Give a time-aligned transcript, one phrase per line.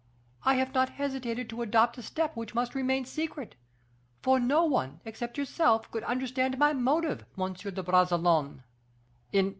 [0.43, 3.53] I have not hesitated to adopt a step which must remain secret;
[4.23, 8.63] for no one, except yourself, could understand my motive, Monsieur de Bragelonne."